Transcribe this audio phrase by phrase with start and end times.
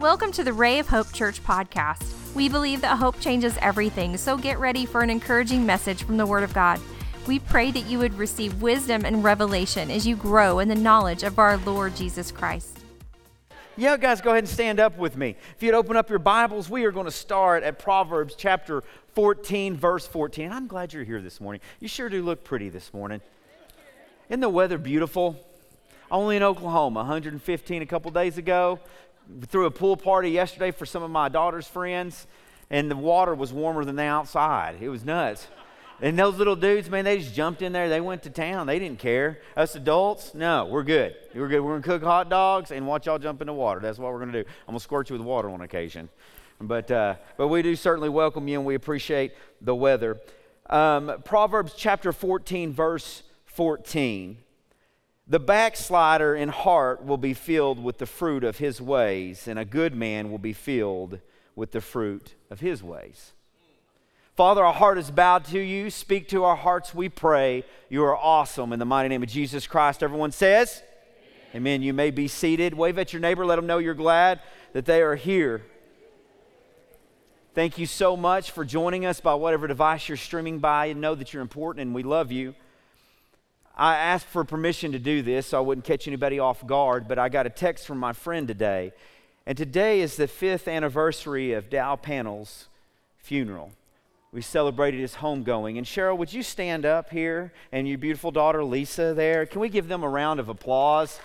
[0.00, 2.34] Welcome to the Ray of Hope Church podcast.
[2.34, 6.24] We believe that hope changes everything, so get ready for an encouraging message from the
[6.24, 6.80] Word of God.
[7.26, 11.22] We pray that you would receive wisdom and revelation as you grow in the knowledge
[11.22, 12.78] of our Lord Jesus Christ.
[13.76, 15.36] Yeah, guys, go ahead and stand up with me.
[15.54, 18.82] If you'd open up your Bibles, we are going to start at Proverbs chapter
[19.14, 20.50] 14, verse 14.
[20.50, 21.60] I'm glad you're here this morning.
[21.78, 23.20] You sure do look pretty this morning.
[24.30, 25.38] Isn't the weather beautiful?
[26.10, 28.80] Only in Oklahoma, 115 a couple days ago
[29.46, 32.26] threw a pool party yesterday for some of my daughter's friends,
[32.70, 34.76] and the water was warmer than the outside.
[34.80, 35.48] It was nuts.
[36.02, 37.90] And those little dudes, man, they just jumped in there.
[37.90, 38.66] They went to town.
[38.66, 39.40] They didn't care.
[39.54, 41.14] Us adults, no, we're good.
[41.34, 41.60] We're good.
[41.60, 43.80] We're going to cook hot dogs and watch y'all jump in the water.
[43.80, 44.48] That's what we're going to do.
[44.66, 46.08] I'm going to squirt you with water on occasion.
[46.58, 50.20] But, uh, but we do certainly welcome you and we appreciate the weather.
[50.70, 54.38] Um, Proverbs chapter 14, verse 14.
[55.30, 59.64] The backslider in heart will be filled with the fruit of his ways, and a
[59.64, 61.20] good man will be filled
[61.54, 63.32] with the fruit of his ways.
[64.34, 65.88] Father, our heart is bowed to you.
[65.88, 67.62] Speak to our hearts, we pray.
[67.88, 68.72] You are awesome.
[68.72, 70.82] In the mighty name of Jesus Christ, everyone says,
[71.50, 71.74] Amen.
[71.74, 71.82] Amen.
[71.82, 72.74] You may be seated.
[72.74, 74.40] Wave at your neighbor, let them know you're glad
[74.72, 75.62] that they are here.
[77.54, 81.14] Thank you so much for joining us by whatever device you're streaming by and know
[81.14, 82.56] that you're important and we love you.
[83.80, 87.18] I asked for permission to do this so I wouldn't catch anybody off guard, but
[87.18, 88.92] I got a text from my friend today.
[89.46, 92.68] And today is the fifth anniversary of Dow Panel's
[93.16, 93.72] funeral.
[94.32, 95.78] We celebrated his homegoing.
[95.78, 99.46] And Cheryl, would you stand up here and your beautiful daughter Lisa there?
[99.46, 101.18] Can we give them a round of applause?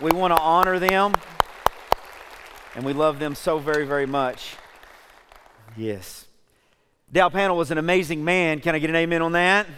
[0.00, 1.14] We want to honor them.
[2.74, 4.56] And we love them so very, very much.
[5.76, 6.26] Yes.
[7.12, 8.58] Dow Panel was an amazing man.
[8.58, 9.68] Can I get an amen on that?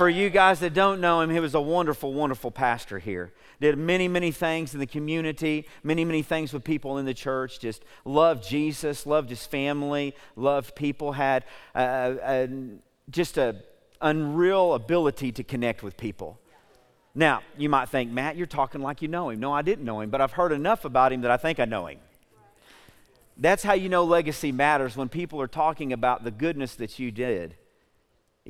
[0.00, 3.34] For you guys that don't know him, he was a wonderful, wonderful pastor here.
[3.60, 7.60] Did many, many things in the community, many, many things with people in the church.
[7.60, 12.46] Just loved Jesus, loved his family, loved people, had uh, uh,
[13.10, 13.58] just an
[14.00, 16.40] unreal ability to connect with people.
[17.14, 19.38] Now, you might think, Matt, you're talking like you know him.
[19.38, 21.66] No, I didn't know him, but I've heard enough about him that I think I
[21.66, 21.98] know him.
[23.36, 27.10] That's how you know legacy matters when people are talking about the goodness that you
[27.10, 27.56] did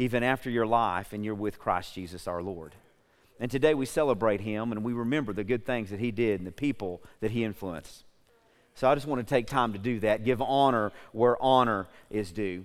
[0.00, 2.74] even after your life and you're with Christ Jesus our Lord.
[3.38, 6.46] And today we celebrate him and we remember the good things that he did and
[6.46, 8.04] the people that he influenced.
[8.74, 12.32] So I just want to take time to do that, give honor where honor is
[12.32, 12.64] due.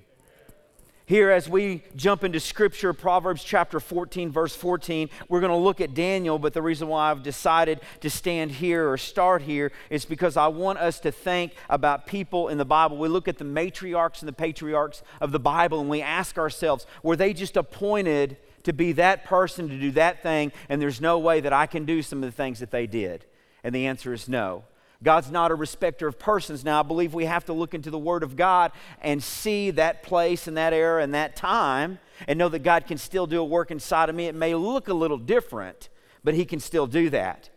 [1.08, 5.80] Here, as we jump into Scripture, Proverbs chapter 14, verse 14, we're going to look
[5.80, 10.04] at Daniel, but the reason why I've decided to stand here or start here is
[10.04, 12.98] because I want us to think about people in the Bible.
[12.98, 16.88] We look at the matriarchs and the patriarchs of the Bible and we ask ourselves,
[17.04, 21.20] were they just appointed to be that person, to do that thing, and there's no
[21.20, 23.26] way that I can do some of the things that they did?
[23.64, 24.64] And the answer is no.
[25.06, 26.66] God's not a respecter of persons.
[26.66, 28.72] Now, I believe we have to look into the Word of God
[29.02, 32.98] and see that place and that era and that time and know that God can
[32.98, 34.26] still do a work inside of me.
[34.26, 35.90] It may look a little different,
[36.24, 37.52] but He can still do that.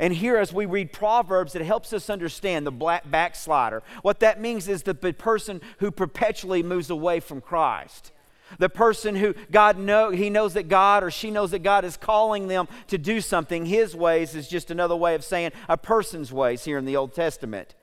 [0.00, 3.82] And here, as we read Proverbs, it helps us understand the black backslider.
[4.00, 8.10] What that means is the person who perpetually moves away from Christ.
[8.58, 11.96] The person who God know he knows that God or she knows that God is
[11.96, 13.66] calling them to do something.
[13.66, 17.14] His ways is just another way of saying a person's ways here in the Old
[17.14, 17.74] Testament.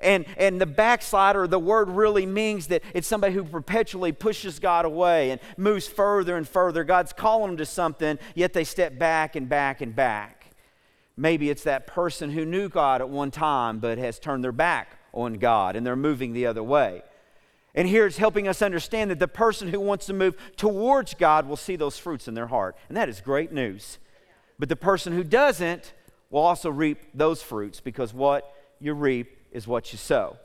[0.00, 4.84] And, and the backslider, the word really means that it's somebody who perpetually pushes God
[4.84, 6.84] away and moves further and further.
[6.84, 10.50] God's calling them to something, yet they step back and back and back.
[11.16, 14.98] Maybe it's that person who knew God at one time but has turned their back
[15.12, 17.02] on God and they're moving the other way.
[17.74, 21.48] And here it's helping us understand that the person who wants to move towards God
[21.48, 22.76] will see those fruits in their heart.
[22.88, 23.98] And that is great news.
[24.58, 25.92] But the person who doesn't
[26.30, 30.36] will also reap those fruits because what you reap is what you sow.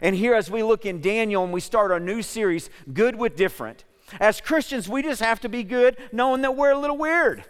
[0.00, 3.36] And here, as we look in Daniel and we start our new series, Good with
[3.36, 3.84] Different,
[4.20, 7.44] as Christians, we just have to be good knowing that we're a little weird.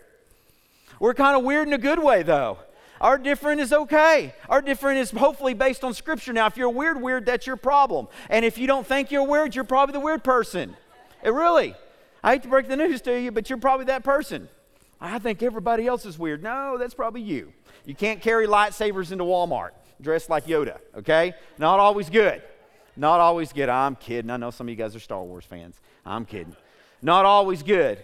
[1.00, 2.59] We're kind of weird in a good way, though.
[3.03, 4.32] Our different is okay.
[4.49, 6.32] Our different is hopefully based on Scripture.
[6.32, 8.06] Now, if you're a weird, weird, that's your problem.
[8.31, 10.76] And if you don't think you're weird, you're probably the weird person.
[11.23, 11.75] It really.
[12.23, 14.49] I hate to break the news to you, but you're probably that person.
[15.00, 16.44] I think everybody else is weird.
[16.44, 17.53] No, that's probably you.
[17.85, 21.35] You can't carry lightsabers into Walmart dressed like Yoda, okay?
[21.59, 22.43] Not always good.
[22.97, 23.69] Not always good.
[23.69, 24.31] I'm kidding.
[24.31, 25.81] I know some of you guys are Star Wars fans.
[26.05, 26.55] I'm kidding.
[27.00, 28.03] Not always good.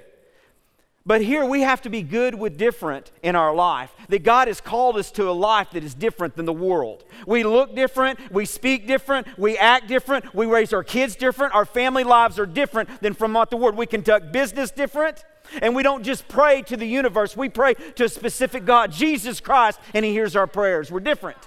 [1.08, 3.90] But here we have to be good with different in our life.
[4.10, 7.02] That God has called us to a life that is different than the world.
[7.26, 11.64] We look different, we speak different, we act different, we raise our kids different, our
[11.64, 13.74] family lives are different than from what the world.
[13.74, 15.24] We conduct business different.
[15.62, 19.40] And we don't just pray to the universe, we pray to a specific God, Jesus
[19.40, 20.92] Christ, and He hears our prayers.
[20.92, 21.38] We're different.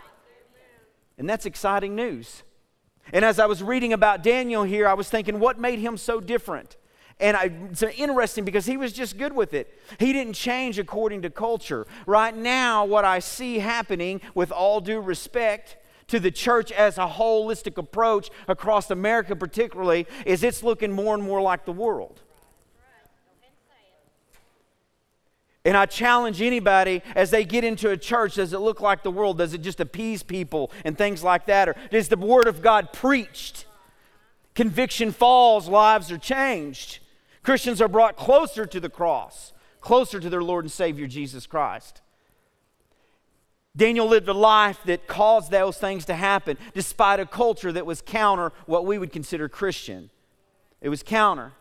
[1.20, 2.42] And that's exciting news.
[3.14, 6.20] And as I was reading about Daniel here, I was thinking, what made him so
[6.20, 6.78] different?
[7.20, 9.80] And I, it's interesting because he was just good with it.
[10.00, 11.86] He didn't change according to culture.
[12.06, 15.78] Right now, what I see happening, with all due respect
[16.08, 21.24] to the church as a holistic approach across America, particularly, is it's looking more and
[21.24, 22.22] more like the world.
[25.64, 29.12] And I challenge anybody as they get into a church, does it look like the
[29.12, 29.38] world?
[29.38, 31.70] Does it just appease people and things like that?
[31.70, 33.66] Or is the Word of God preached?
[34.56, 37.00] Conviction falls, lives are changed.
[37.44, 42.02] Christians are brought closer to the cross, closer to their Lord and Savior Jesus Christ.
[43.76, 48.02] Daniel lived a life that caused those things to happen despite a culture that was
[48.02, 50.10] counter what we would consider Christian.
[50.82, 51.54] It was counter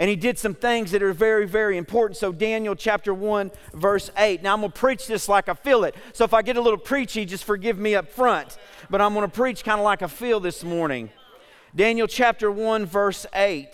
[0.00, 2.16] and he did some things that are very, very important.
[2.16, 4.42] So, Daniel chapter 1, verse 8.
[4.42, 5.94] Now, I'm going to preach this like I feel it.
[6.14, 8.56] So, if I get a little preachy, just forgive me up front.
[8.88, 11.10] But I'm going to preach kind of like I feel this morning.
[11.76, 13.68] Daniel chapter 1, verse 8.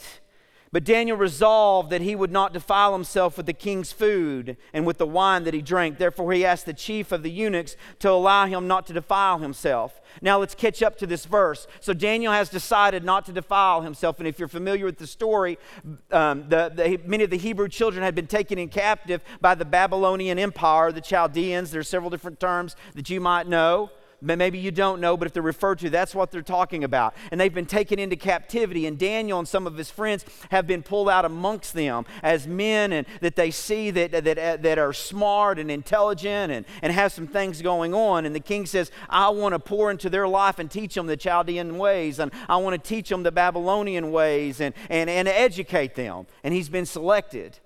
[0.77, 4.99] But Daniel resolved that he would not defile himself with the king's food and with
[4.99, 5.97] the wine that he drank.
[5.97, 10.03] Therefore, he asked the chief of the eunuchs to allow him not to defile himself.
[10.21, 11.67] Now, let's catch up to this verse.
[11.81, 14.19] So, Daniel has decided not to defile himself.
[14.19, 15.59] And if you're familiar with the story,
[16.11, 19.65] um, the, the, many of the Hebrew children had been taken in captive by the
[19.65, 21.71] Babylonian Empire, the Chaldeans.
[21.71, 25.33] There are several different terms that you might know maybe you don't know, but if
[25.33, 27.15] they're referred to, that's what they're talking about.
[27.31, 30.83] And they've been taken into captivity, and Daniel and some of his friends have been
[30.83, 34.93] pulled out amongst them as men and that they see that, that, uh, that are
[34.93, 38.25] smart and intelligent and, and have some things going on.
[38.25, 41.17] And the king says, I want to pour into their life and teach them the
[41.17, 45.95] Chaldean ways, and I want to teach them the Babylonian ways and, and, and educate
[45.95, 46.27] them.
[46.43, 47.59] And he's been selected.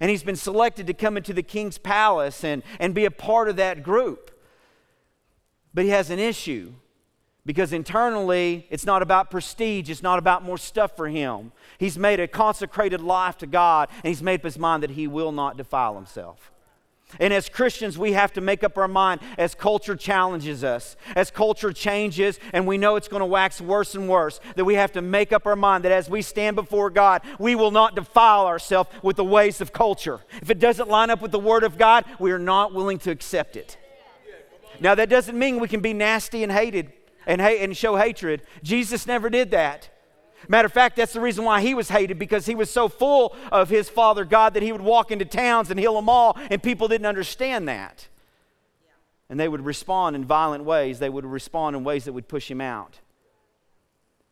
[0.00, 3.48] And he's been selected to come into the king's palace and, and be a part
[3.48, 4.30] of that group.
[5.74, 6.72] But he has an issue
[7.44, 11.52] because internally it's not about prestige, it's not about more stuff for him.
[11.78, 15.06] He's made a consecrated life to God and he's made up his mind that he
[15.06, 16.52] will not defile himself.
[17.18, 21.30] And as Christians, we have to make up our mind as culture challenges us, as
[21.30, 24.92] culture changes, and we know it's going to wax worse and worse, that we have
[24.92, 28.46] to make up our mind that as we stand before God, we will not defile
[28.46, 30.20] ourselves with the ways of culture.
[30.42, 33.10] If it doesn't line up with the Word of God, we are not willing to
[33.10, 33.78] accept it.
[34.80, 36.92] Now, that doesn't mean we can be nasty and hated
[37.26, 38.42] and, and show hatred.
[38.62, 39.90] Jesus never did that.
[40.46, 43.34] Matter of fact, that's the reason why he was hated because he was so full
[43.50, 46.62] of his Father God that he would walk into towns and heal them all, and
[46.62, 48.06] people didn't understand that.
[49.28, 52.50] And they would respond in violent ways, they would respond in ways that would push
[52.50, 53.00] him out.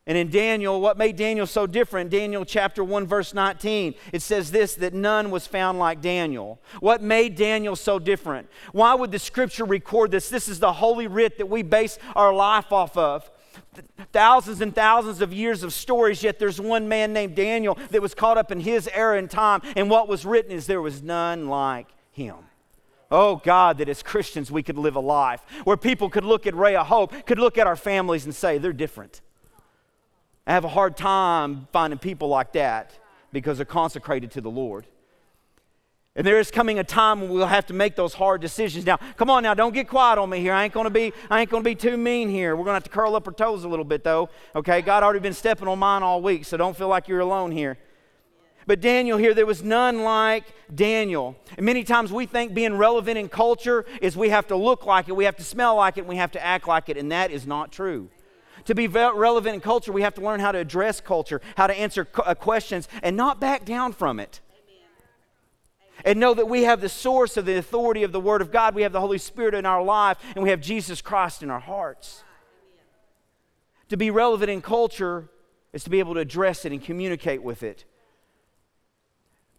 [0.08, 2.10] And in Daniel, what made Daniel so different?
[2.10, 6.60] Daniel chapter 1, verse 19, it says this that none was found like Daniel.
[6.78, 8.48] What made Daniel so different?
[8.70, 10.28] Why would the scripture record this?
[10.28, 13.28] This is the holy writ that we base our life off of.
[14.12, 18.14] Thousands and thousands of years of stories, yet there's one man named Daniel that was
[18.14, 19.60] caught up in his era and time.
[19.74, 22.36] And what was written is there was none like him.
[23.10, 26.54] Oh God, that as Christians we could live a life where people could look at
[26.54, 29.20] Ray of Hope, could look at our families and say, they're different.
[30.46, 32.92] I have a hard time finding people like that
[33.32, 34.86] because they're consecrated to the Lord.
[36.14, 38.86] And there is coming a time when we'll have to make those hard decisions.
[38.86, 40.54] Now, come on now, don't get quiet on me here.
[40.54, 42.56] I ain't gonna be, I ain't gonna be too mean here.
[42.56, 44.30] We're gonna have to curl up our toes a little bit though.
[44.54, 47.50] Okay, God already been stepping on mine all week, so don't feel like you're alone
[47.50, 47.76] here.
[48.66, 51.36] But Daniel here, there was none like Daniel.
[51.56, 55.08] And many times we think being relevant in culture is we have to look like
[55.08, 57.30] it, we have to smell like it, we have to act like it, and that
[57.30, 58.08] is not true
[58.66, 61.74] to be relevant in culture, we have to learn how to address culture, how to
[61.74, 64.40] answer uh, questions, and not back down from it.
[66.04, 68.74] And know that we have the source of the authority of the Word of God.
[68.74, 71.60] We have the Holy Spirit in our life, and we have Jesus Christ in our
[71.60, 72.22] hearts.
[73.88, 75.30] To be relevant in culture
[75.72, 77.84] is to be able to address it and communicate with it.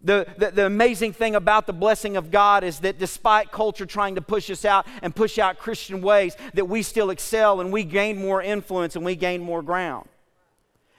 [0.01, 4.13] The, the, the, amazing thing about the blessing of God is that despite culture trying
[4.16, 7.84] to push us out and push out Christian ways, that we still excel and we
[7.84, 10.08] gain more influence and we gain more ground.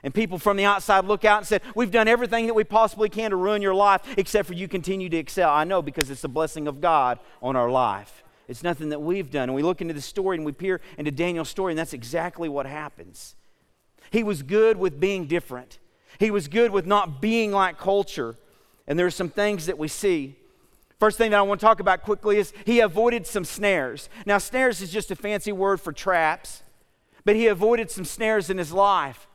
[0.02, 3.09] And people from the outside look out and say, We've done everything that we possibly
[3.09, 5.50] can to ruin your life, except for you continue to excel.
[5.50, 8.25] I know because it's the blessing of God on our life.
[8.49, 9.45] It's nothing that we've done.
[9.45, 12.49] And we look into the story and we peer into Daniel's story, and that's exactly
[12.49, 13.37] what happens.
[14.11, 15.78] He was good with being different,
[16.19, 18.37] he was good with not being like culture.
[18.88, 20.35] And there are some things that we see.
[20.99, 24.09] First thing that I want to talk about quickly is he avoided some snares.
[24.26, 26.64] Now, snares is just a fancy word for traps,
[27.25, 29.28] but he avoided some snares in his life.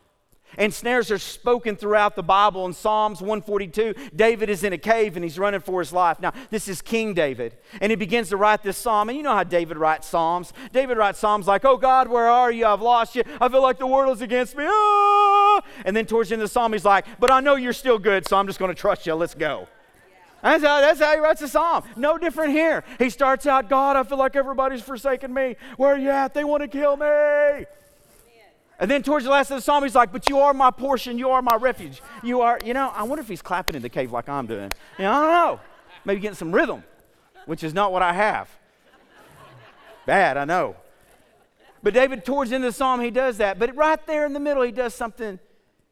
[0.58, 2.66] And snares are spoken throughout the Bible.
[2.66, 6.20] In Psalms 142, David is in a cave and he's running for his life.
[6.20, 7.56] Now, this is King David.
[7.82, 9.10] And he begins to write this psalm.
[9.10, 10.54] And you know how David writes psalms.
[10.72, 12.66] David writes psalms like, Oh God, where are you?
[12.66, 13.24] I've lost you.
[13.40, 14.66] I feel like the world is against me.
[14.68, 15.62] Ah!
[15.86, 18.00] And then towards the end of the psalm, he's like, But I know you're still
[18.00, 19.16] good, so I'm just going to trust you.
[19.16, 19.68] Let's go.
[20.44, 21.86] That's how, that's how he writes the psalm.
[21.96, 22.84] No different here.
[23.00, 25.56] He starts out, God, I feel like everybody's forsaken me.
[25.78, 26.34] Where are you at?
[26.34, 27.66] They want to kill me.
[28.84, 31.18] And then towards the last of the psalm, he's like, But you are my portion,
[31.18, 32.02] you are my refuge.
[32.22, 34.70] You are, you know, I wonder if he's clapping in the cave like I'm doing.
[34.98, 35.60] You know, I don't know.
[36.04, 36.84] Maybe getting some rhythm,
[37.46, 38.50] which is not what I have.
[40.06, 40.76] Bad, I know.
[41.82, 43.58] But David, towards the end of the psalm, he does that.
[43.58, 45.40] But right there in the middle, he does something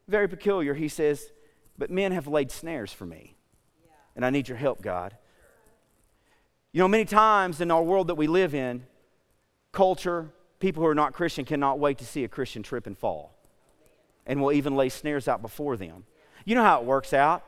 [0.10, 0.74] very peculiar.
[0.74, 1.32] He says,
[1.78, 3.38] But men have laid snares for me,
[4.18, 5.16] and I need your help, God.
[6.74, 8.84] You know, many times in our world that we live in,
[9.72, 13.36] culture, people who are not Christian cannot wait to see a Christian trip and fall
[14.26, 16.06] and will even lay snares out before them.
[16.46, 17.44] You know how it works out.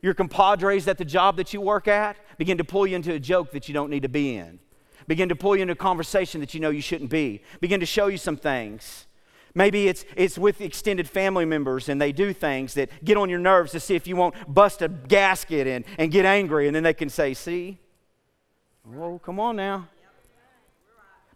[0.00, 3.18] Your compadres at the job that you work at begin to pull you into a
[3.18, 4.60] joke that you don't need to be in,
[5.08, 7.86] begin to pull you into a conversation that you know you shouldn't be, begin to
[7.86, 9.06] show you some things.
[9.54, 13.40] Maybe it's, it's with extended family members and they do things that get on your
[13.40, 16.68] nerves to see if you won't bust a gasket and, and get angry.
[16.68, 17.78] And then they can say, See,
[18.84, 19.88] whoa, come on now.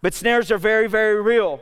[0.03, 1.61] But snares are very, very real.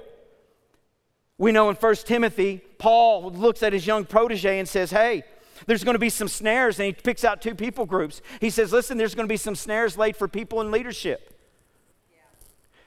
[1.37, 5.23] We know in 1 Timothy, Paul looks at his young protege and says, Hey,
[5.67, 6.79] there's going to be some snares.
[6.79, 8.19] And he picks out two people groups.
[8.39, 11.37] He says, Listen, there's going to be some snares laid for people in leadership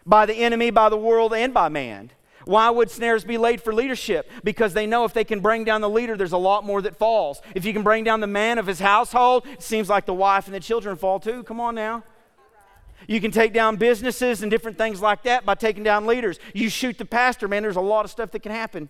[0.04, 2.10] by the enemy, by the world, and by man.
[2.46, 4.28] Why would snares be laid for leadership?
[4.42, 6.96] Because they know if they can bring down the leader, there's a lot more that
[6.96, 7.40] falls.
[7.54, 10.46] If you can bring down the man of his household, it seems like the wife
[10.46, 11.44] and the children fall too.
[11.44, 12.02] Come on now.
[13.06, 16.38] You can take down businesses and different things like that by taking down leaders.
[16.54, 18.88] You shoot the pastor, man, there's a lot of stuff that can happen.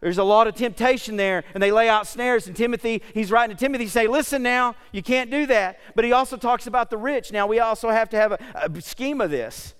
[0.00, 2.46] There's a lot of temptation there, and they lay out snares.
[2.46, 6.12] And Timothy, he's writing to Timothy, say, "Listen now, you can't do that." But he
[6.12, 7.32] also talks about the rich.
[7.32, 9.74] Now we also have to have a, a scheme of this,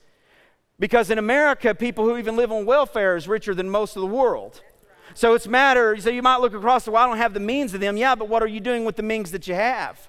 [0.79, 4.09] because in America, people who even live on welfare is richer than most of the
[4.09, 4.61] world.
[5.15, 5.97] So it's matter.
[5.97, 6.91] So you might look across the.
[6.91, 7.97] Well, I don't have the means of them.
[7.97, 10.07] Yeah, but what are you doing with the means that you have?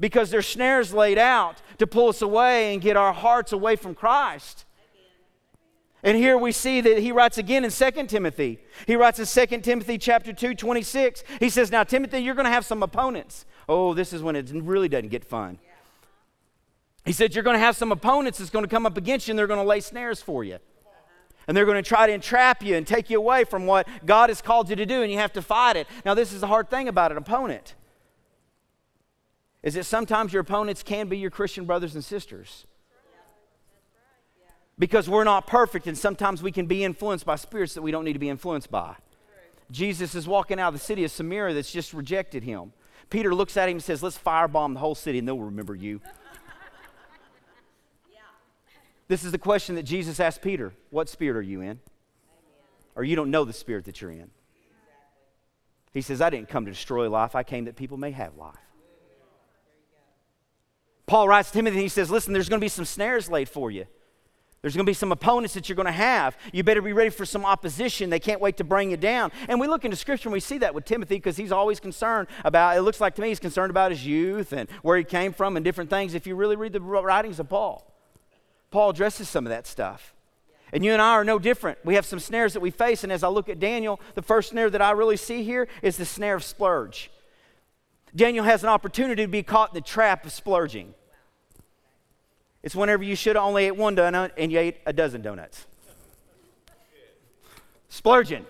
[0.00, 3.94] Because there's snares laid out to pull us away and get our hearts away from
[3.94, 4.64] Christ.
[6.02, 8.58] And here we see that he writes again in 2 Timothy.
[8.86, 11.22] He writes in 2 Timothy chapter 2, 26.
[11.38, 13.44] He says, Now, Timothy, you're going to have some opponents.
[13.68, 15.58] Oh, this is when it really doesn't get fun.
[17.04, 19.32] He said, You're going to have some opponents that's going to come up against you
[19.32, 20.58] and they're going to lay snares for you.
[21.46, 24.30] And they're going to try to entrap you and take you away from what God
[24.30, 25.86] has called you to do, and you have to fight it.
[26.04, 27.74] Now, this is the hard thing about an opponent
[29.62, 32.66] is that sometimes your opponents can be your Christian brothers and sisters.
[34.78, 38.04] Because we're not perfect, and sometimes we can be influenced by spirits that we don't
[38.04, 38.96] need to be influenced by.
[39.70, 42.72] Jesus is walking out of the city of Samaria that's just rejected him.
[43.10, 46.00] Peter looks at him and says, Let's firebomb the whole city and they'll remember you.
[49.08, 51.80] This is the question that Jesus asked Peter What spirit are you in?
[52.94, 54.30] Or you don't know the spirit that you're in.
[55.92, 58.56] He says, I didn't come to destroy life, I came that people may have life.
[61.10, 63.48] Paul writes to Timothy, and he says, Listen, there's going to be some snares laid
[63.48, 63.84] for you.
[64.62, 66.36] There's going to be some opponents that you're going to have.
[66.52, 68.10] You better be ready for some opposition.
[68.10, 69.32] They can't wait to bring you down.
[69.48, 72.28] And we look into Scripture and we see that with Timothy because he's always concerned
[72.44, 75.32] about, it looks like to me, he's concerned about his youth and where he came
[75.32, 76.14] from and different things.
[76.14, 77.92] If you really read the writings of Paul,
[78.70, 80.14] Paul addresses some of that stuff.
[80.72, 81.78] And you and I are no different.
[81.84, 83.02] We have some snares that we face.
[83.02, 85.96] And as I look at Daniel, the first snare that I really see here is
[85.96, 87.10] the snare of splurge.
[88.14, 90.94] Daniel has an opportunity to be caught in the trap of splurging.
[92.62, 95.66] It's whenever you should have only ate one donut and you ate a dozen donuts.
[97.88, 98.44] Splurging.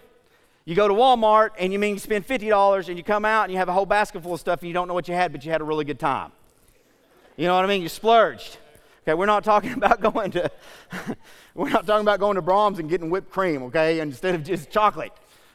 [0.65, 3.53] You go to Walmart and you mean you spend $50 and you come out and
[3.53, 5.33] you have a whole basket full of stuff and you don't know what you had,
[5.33, 6.33] but you had a really good time.
[7.37, 7.83] You know what I mean?
[7.83, 8.59] You splurged.
[9.03, 10.51] Okay, we're not talking about going to
[11.55, 14.71] we're not talking about going to Braum's and getting whipped cream, okay, instead of just
[14.71, 15.13] chocolate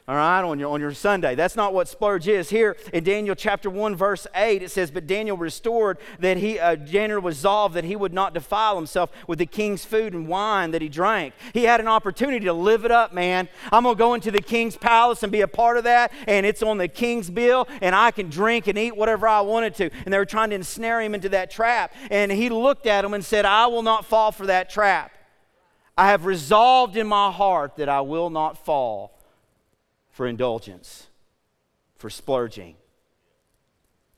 [0.08, 1.34] all right, on your, on your sundae.
[1.34, 2.52] That's not what splurge is.
[2.52, 6.76] Here in Daniel chapter 1, verse 8, it says, But Daniel restored that he, uh,
[6.76, 10.84] Daniel resolved that he would not defile himself with the king's food and wine that
[10.84, 11.34] he drank.
[11.54, 13.50] He had an opportunity to live it up, man.
[13.72, 16.46] I'm going to go into the king's palace and be a part of that, and
[16.46, 19.90] it's on the king's bill, and I can drink and eat whatever I wanted to.
[20.06, 21.96] And they were trying to ensnare him into that trap.
[22.12, 25.14] And he looked at him and said, I will not fall for that trap.
[25.98, 29.15] I have resolved in my heart that I will not fall
[30.16, 31.08] for indulgence,
[31.98, 32.78] for splurging.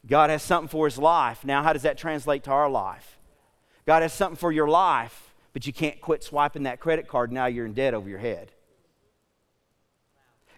[0.05, 1.43] God has something for his life.
[1.43, 3.17] Now, how does that translate to our life?
[3.87, 7.31] God has something for your life, but you can't quit swiping that credit card.
[7.31, 8.51] Now you're in debt over your head.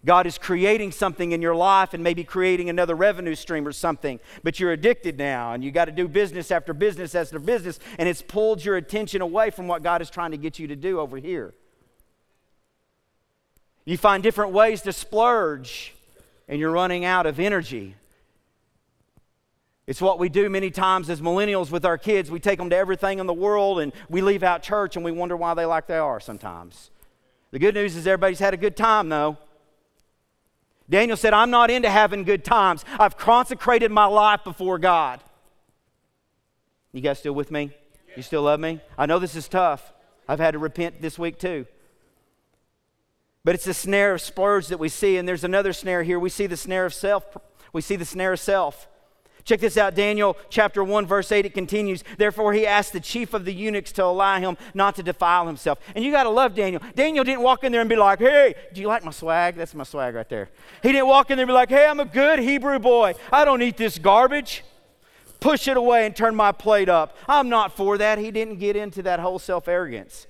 [0.04, 4.20] God is creating something in your life and maybe creating another revenue stream or something,
[4.44, 8.10] but you're addicted now and you got to do business after business after business, and
[8.10, 11.00] it's pulled your attention away from what God is trying to get you to do
[11.00, 11.54] over here.
[13.86, 15.94] You find different ways to splurge,
[16.48, 17.96] and you're running out of energy.
[19.90, 22.30] It's what we do many times as millennials with our kids.
[22.30, 25.12] We take them to everything in the world and we leave out church and we
[25.12, 26.92] wonder why they like they are sometimes.
[27.50, 29.40] The good news is everybody's had a good time though.
[30.88, 32.86] Daniel said, I'm not into having good times.
[33.00, 35.22] I've consecrated my life before God.
[36.92, 37.72] You guys still with me?
[38.16, 38.82] You still love me?
[38.96, 39.92] I know this is tough.
[40.28, 41.66] I've had to repent this week too.
[43.44, 46.20] But it's a snare of splurge that we see, and there's another snare here.
[46.20, 47.26] We see the snare of self.
[47.72, 48.88] We see the snare of self.
[49.46, 52.04] Check this out, Daniel chapter 1, verse 8, it continues.
[52.18, 55.80] Therefore, he asked the chief of the eunuchs to allow him not to defile himself.
[55.96, 56.82] And you got to love Daniel.
[56.94, 59.56] Daniel didn't walk in there and be like, hey, do you like my swag?
[59.56, 60.50] That's my swag right there.
[60.84, 63.16] He didn't walk in there and be like, hey, I'm a good Hebrew boy.
[63.32, 64.64] I don't eat this garbage.
[65.40, 67.18] Push it away and turn my plate up.
[67.28, 68.20] I'm not for that.
[68.20, 70.28] He didn't get into that whole self arrogance.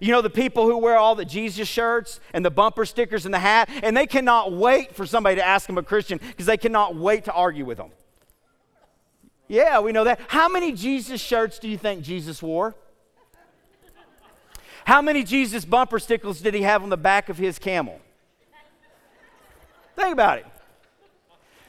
[0.00, 3.34] You know, the people who wear all the Jesus shirts and the bumper stickers and
[3.34, 6.56] the hat, and they cannot wait for somebody to ask them a Christian because they
[6.56, 7.90] cannot wait to argue with them.
[9.48, 10.20] Yeah, we know that.
[10.28, 12.74] How many Jesus shirts do you think Jesus wore?
[14.84, 18.00] How many Jesus bumper stickers did he have on the back of his camel?
[19.96, 20.46] Think about it.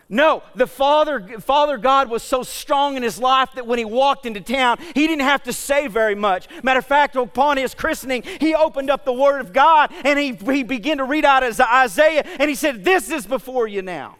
[0.09, 4.25] No, the Father, Father God was so strong in his life that when he walked
[4.25, 6.47] into town, he didn't have to say very much.
[6.63, 10.31] Matter of fact, upon his christening, he opened up the Word of God and he,
[10.31, 14.15] he began to read out Isaiah and he said, This is before you now.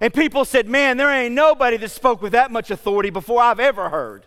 [0.00, 3.60] And people said, Man, there ain't nobody that spoke with that much authority before I've
[3.60, 4.26] ever heard.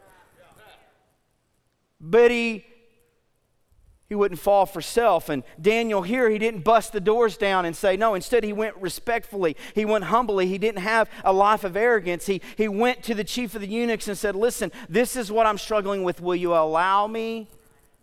[2.01, 2.65] But he
[4.07, 5.29] he wouldn't fall for self.
[5.29, 8.13] And Daniel here, he didn't bust the doors down and say no.
[8.13, 9.57] Instead, he went respectfully.
[9.73, 10.47] He went humbly.
[10.47, 12.27] He didn't have a life of arrogance.
[12.27, 15.47] He, he went to the chief of the eunuchs and said, Listen, this is what
[15.47, 16.21] I'm struggling with.
[16.21, 17.47] Will you allow me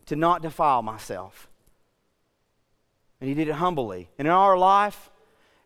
[0.07, 1.49] to not defile myself?
[3.21, 4.09] And he did it humbly.
[4.19, 5.11] And in our life,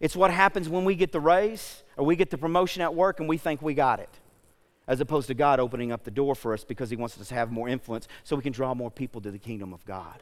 [0.01, 3.21] it's what happens when we get the raise or we get the promotion at work
[3.21, 4.11] and we think we got it,
[4.87, 7.35] as opposed to God opening up the door for us because He wants us to
[7.35, 10.21] have more influence so we can draw more people to the kingdom of God.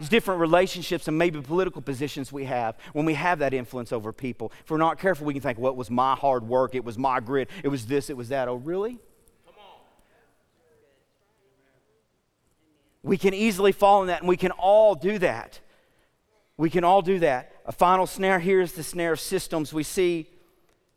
[0.00, 4.12] It's different relationships and maybe political positions we have when we have that influence over
[4.12, 4.52] people.
[4.64, 7.20] If we're not careful, we can think, well, was my hard work, it was my
[7.20, 8.48] grit, it was this, it was that.
[8.48, 8.98] Oh, really?
[13.02, 15.60] We can easily fall in that, and we can all do that.
[16.56, 17.52] We can all do that.
[17.64, 19.72] A final snare here is the snare of systems.
[19.72, 20.28] We see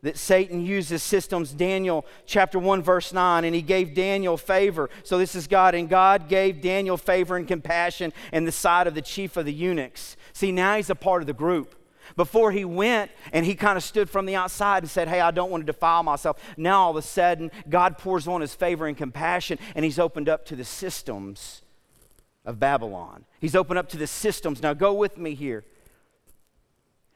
[0.02, 1.52] that Satan uses systems.
[1.52, 4.90] Daniel chapter 1, verse 9, and he gave Daniel favor.
[5.04, 8.96] So this is God, and God gave Daniel favor and compassion in the sight of
[8.96, 10.16] the chief of the eunuchs.
[10.34, 11.76] See, now he's a part of the group.
[12.16, 15.32] Before he went and he kind of stood from the outside and said, Hey, I
[15.32, 16.42] don't want to defile myself.
[16.58, 20.28] Now all of a sudden, God pours on his favor and compassion, and he's opened
[20.28, 21.62] up to the systems
[22.46, 23.26] of Babylon.
[23.40, 24.64] He's opened up to the systems.
[24.64, 25.64] Now go with me here.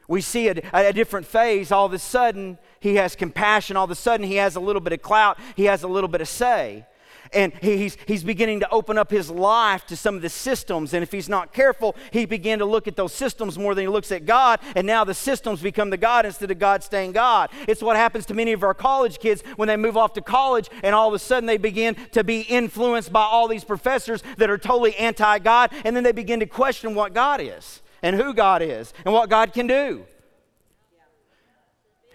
[0.08, 1.72] We see a, a, different phase.
[1.72, 3.78] All of a sudden, he has compassion.
[3.78, 5.40] All of a sudden, he has a little bit of clout.
[5.56, 6.86] He has a little bit of say.
[7.32, 10.94] And he's, he's beginning to open up his life to some of the systems.
[10.94, 13.88] And if he's not careful, he begin to look at those systems more than he
[13.88, 14.60] looks at God.
[14.76, 17.50] And now the systems become the God instead of God staying God.
[17.68, 20.70] It's what happens to many of our college kids when they move off to college
[20.84, 24.50] and all of a sudden they begin to be influenced by all these professors that
[24.50, 25.72] are totally anti God.
[25.86, 29.30] And then they begin to question what God is and who God is and what
[29.30, 30.06] God can do.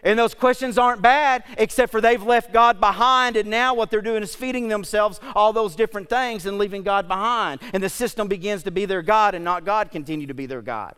[0.04, 4.00] And those questions aren't bad, except for they've left God behind, and now what they're
[4.00, 7.60] doing is feeding themselves all those different things and leaving God behind.
[7.72, 10.62] And the system begins to be their God, and not God continue to be their
[10.62, 10.94] God.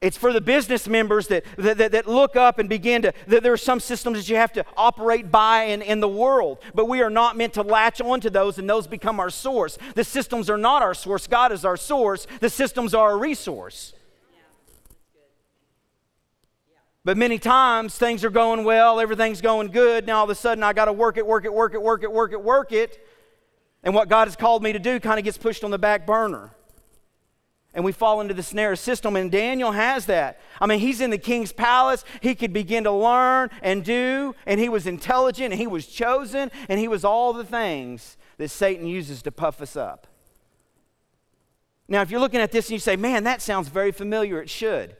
[0.00, 3.52] It's for the business members that, that, that, look up and begin to, that there
[3.52, 7.02] are some systems that you have to operate by in, in the world, but we
[7.02, 9.76] are not meant to latch onto those and those become our source.
[9.96, 13.92] The systems are not our source, God is our source, the systems are a resource.
[17.04, 20.06] But many times things are going well, everything's going good.
[20.06, 22.04] Now all of a sudden I got to work it, work it, work it, work
[22.04, 23.04] it, work it, work it.
[23.82, 26.06] And what God has called me to do kind of gets pushed on the back
[26.06, 26.52] burner
[27.74, 29.14] and we fall into the snare system.
[29.14, 30.40] And Daniel has that.
[30.60, 32.04] I mean, he's in the king's palace.
[32.20, 36.50] He could begin to learn and do, and he was intelligent, and he was chosen,
[36.68, 40.06] and he was all the things that Satan uses to puff us up.
[41.88, 44.50] Now, if you're looking at this and you say, man, that sounds very familiar, it
[44.50, 44.96] should.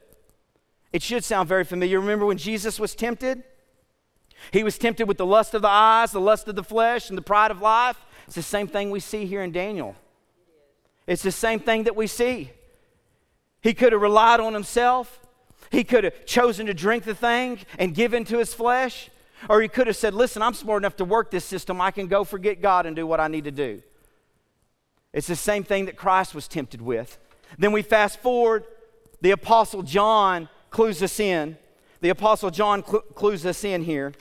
[0.93, 2.01] It should sound very familiar.
[2.01, 3.45] Remember when Jesus was tempted?
[4.53, 7.19] He was tempted with the lust of the eyes, the lust of the flesh, and
[7.19, 7.99] the pride of life.
[8.27, 9.97] It's the same thing we see here in Daniel.
[11.07, 12.51] It's the same thing that we see.
[13.69, 15.21] He could have relied on himself.
[15.71, 19.11] He could have chosen to drink the thing and give into his flesh.
[19.47, 21.79] Or he could have said, Listen, I'm smart enough to work this system.
[21.79, 23.83] I can go forget God and do what I need to do.
[25.13, 27.19] It's the same thing that Christ was tempted with.
[27.59, 28.65] Then we fast forward,
[29.21, 31.59] the Apostle John clues us in.
[32.01, 34.15] The Apostle John cl- clues us in here.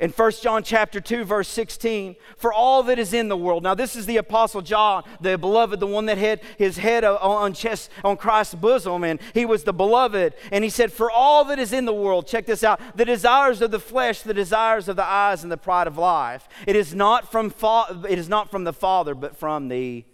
[0.00, 3.62] In 1 John chapter 2 verse 16, for all that is in the world.
[3.62, 7.54] Now this is the apostle John, the beloved, the one that had his head on
[7.54, 11.60] chest on Christ's bosom and he was the beloved and he said for all that
[11.60, 14.96] is in the world, check this out, the desires of the flesh, the desires of
[14.96, 16.48] the eyes and the pride of life.
[16.66, 20.04] It is not from fa- it is not from the Father but from the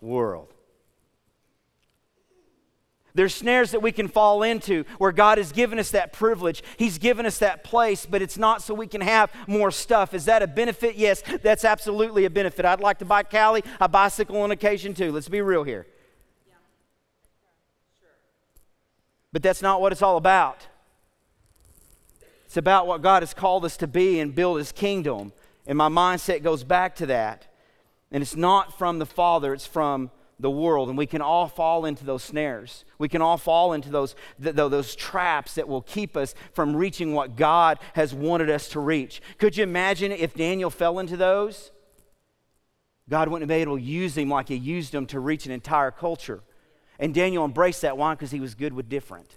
[0.00, 0.54] world.
[3.14, 6.62] There's snares that we can fall into where God has given us that privilege.
[6.76, 10.14] He's given us that place, but it's not so we can have more stuff.
[10.14, 10.96] Is that a benefit?
[10.96, 12.64] Yes, that's absolutely a benefit.
[12.64, 15.10] I'd like to buy Callie a bicycle on occasion too.
[15.10, 15.86] Let's be real here.
[19.32, 20.66] But that's not what it's all about.
[22.46, 25.32] It's about what God has called us to be and build His kingdom.
[25.66, 27.46] And my mindset goes back to that.
[28.10, 31.84] And it's not from the Father, it's from the world, and we can all fall
[31.84, 32.84] into those snares.
[32.98, 37.12] We can all fall into those, th- those traps that will keep us from reaching
[37.12, 39.20] what God has wanted us to reach.
[39.38, 41.72] Could you imagine if Daniel fell into those?
[43.08, 45.52] God wouldn't have been able to use him like he used him to reach an
[45.52, 46.40] entire culture.
[46.98, 47.96] And Daniel embraced that.
[47.96, 48.14] Why?
[48.14, 49.36] Because he was good with different.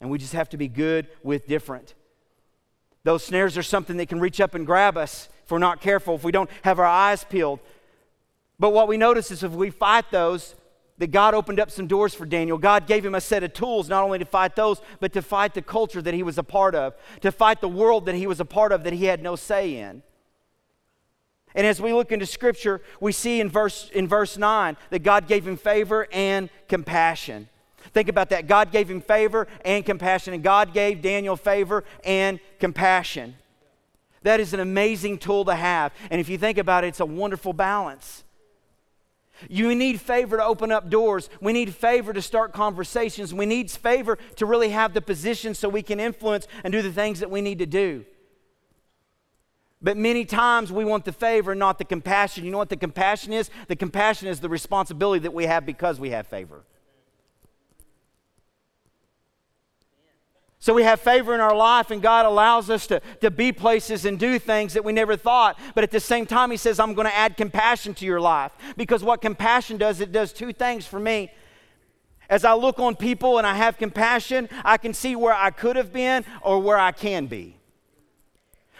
[0.00, 1.94] And we just have to be good with different.
[3.02, 6.16] Those snares are something that can reach up and grab us if we're not careful,
[6.16, 7.60] if we don't have our eyes peeled.
[8.58, 10.54] But what we notice is if we fight those,
[10.98, 12.58] that God opened up some doors for Daniel.
[12.58, 15.54] God gave him a set of tools not only to fight those, but to fight
[15.54, 18.40] the culture that he was a part of, to fight the world that he was
[18.40, 20.02] a part of that he had no say in.
[21.54, 25.26] And as we look into scripture, we see in verse, in verse 9 that God
[25.26, 27.48] gave him favor and compassion.
[27.92, 28.46] Think about that.
[28.46, 33.36] God gave him favor and compassion, and God gave Daniel favor and compassion.
[34.22, 35.92] That is an amazing tool to have.
[36.10, 38.24] And if you think about it, it's a wonderful balance.
[39.48, 41.28] You need favor to open up doors.
[41.40, 43.32] We need favor to start conversations.
[43.34, 46.92] We need favor to really have the position so we can influence and do the
[46.92, 48.04] things that we need to do.
[49.82, 52.44] But many times we want the favor, not the compassion.
[52.44, 53.50] You know what the compassion is?
[53.68, 56.64] The compassion is the responsibility that we have because we have favor.
[60.66, 64.04] So we have favor in our life, and God allows us to, to be places
[64.04, 65.56] and do things that we never thought.
[65.76, 68.50] But at the same time, He says, I'm going to add compassion to your life.
[68.76, 71.30] Because what compassion does, it does two things for me.
[72.28, 75.76] As I look on people and I have compassion, I can see where I could
[75.76, 77.58] have been or where I can be.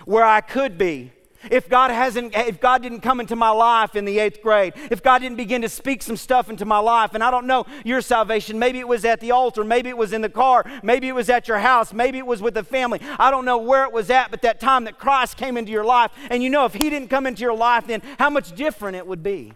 [0.06, 1.12] Where I could be
[1.50, 5.02] if God hasn't, if God didn't come into my life in the eighth grade, if
[5.02, 8.00] God didn't begin to speak some stuff into my life, and I don't know your
[8.00, 11.14] salvation, maybe it was at the altar, maybe it was in the car, maybe it
[11.14, 13.00] was at your house, maybe it was with the family.
[13.18, 15.84] I don't know where it was at, but that time that Christ came into your
[15.84, 18.96] life, and you know if He didn't come into your life, then how much different
[18.96, 19.52] it would be.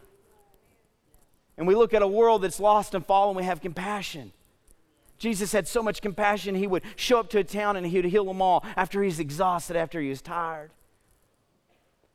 [1.56, 4.32] And we look at a world that's lost and fallen, we have compassion.
[5.18, 8.06] Jesus had so much compassion, he would show up to a town and he would
[8.06, 10.70] heal them all after he's exhausted, after he was tired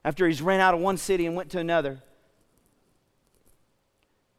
[0.06, 2.00] after he's ran out of one city and went to another.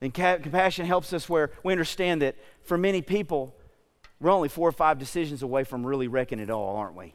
[0.00, 3.52] And compassion helps us where we understand that for many people,
[4.20, 7.14] we're only four or five decisions away from really wrecking it all, aren't we?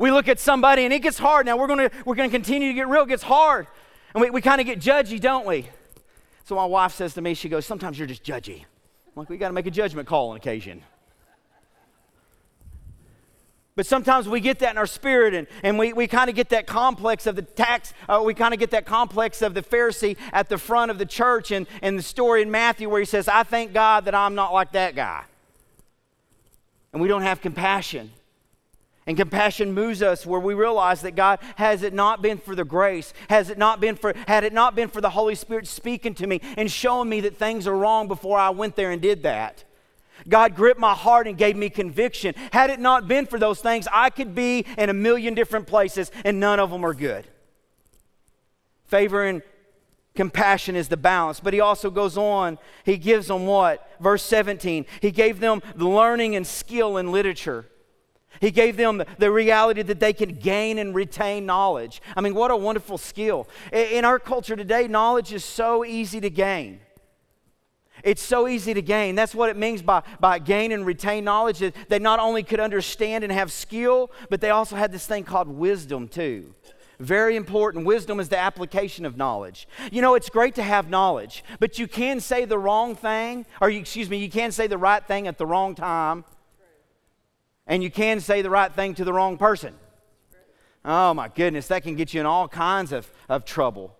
[0.00, 1.44] We look at somebody and it gets hard.
[1.44, 3.02] Now we're going to we're going to continue to get real.
[3.02, 3.66] It gets hard.
[4.14, 5.68] And we, we kind of get judgy, don't we?
[6.44, 8.60] So my wife says to me, she goes, Sometimes you're just judgy.
[8.60, 10.82] I'm like, we got to make a judgment call on occasion.
[13.76, 16.48] But sometimes we get that in our spirit and, and we, we kind of get
[16.48, 20.16] that complex of the tax, uh, we kind of get that complex of the Pharisee
[20.32, 23.28] at the front of the church and, and the story in Matthew where he says,
[23.28, 25.24] I thank God that I'm not like that guy.
[26.94, 28.10] And we don't have compassion.
[29.06, 32.64] And compassion moves us where we realize that God, has it not been for the
[32.64, 36.14] grace, has it not been for, had it not been for the Holy Spirit speaking
[36.14, 39.22] to me and showing me that things are wrong before I went there and did
[39.24, 39.64] that,
[40.28, 42.34] God gripped my heart and gave me conviction.
[42.52, 46.10] Had it not been for those things, I could be in a million different places
[46.24, 47.26] and none of them are good.
[48.86, 49.42] Favor and
[50.14, 51.38] compassion is the balance.
[51.40, 53.88] But he also goes on, he gives them what?
[54.00, 54.86] Verse 17.
[55.00, 57.66] He gave them the learning and skill in literature.
[58.40, 62.02] He gave them the reality that they could gain and retain knowledge.
[62.16, 63.48] I mean, what a wonderful skill.
[63.72, 66.80] In our culture today, knowledge is so easy to gain.
[68.02, 69.14] It's so easy to gain.
[69.14, 71.58] That's what it means by, by gain and retain knowledge.
[71.60, 75.24] That they not only could understand and have skill, but they also had this thing
[75.24, 76.54] called wisdom too.
[76.98, 77.84] Very important.
[77.84, 79.68] Wisdom is the application of knowledge.
[79.92, 83.68] You know, it's great to have knowledge, but you can say the wrong thing, or
[83.68, 86.24] you, excuse me, you can say the right thing at the wrong time,
[87.66, 89.74] and you can say the right thing to the wrong person.
[90.84, 93.94] Oh my goodness, that can get you in all kinds of, of trouble.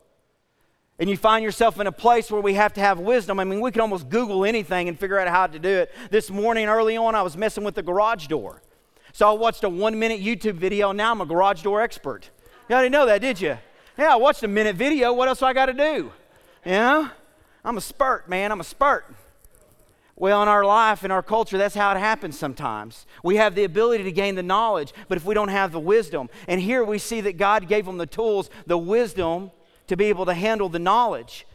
[0.99, 3.39] And you find yourself in a place where we have to have wisdom.
[3.39, 5.93] I mean, we can almost Google anything and figure out how to do it.
[6.11, 8.63] This morning, early on, I was messing with the garage door.
[9.13, 10.91] So I watched a one minute YouTube video.
[10.91, 12.31] and Now I'm a garage door expert.
[12.69, 13.59] You didn't know that, did you?
[13.99, 15.13] Yeah, I watched a minute video.
[15.13, 16.13] What else do I got to do?
[16.65, 17.11] Yeah,
[17.65, 18.51] I'm a spurt, man.
[18.51, 19.15] I'm a spurt.
[20.19, 23.05] Well, in our life, in our culture, that's how it happens sometimes.
[23.23, 26.31] We have the ability to gain the knowledge, but if we don't have the wisdom,
[26.49, 29.51] and here we see that God gave them the tools, the wisdom
[29.89, 31.47] to be able to handle the knowledge.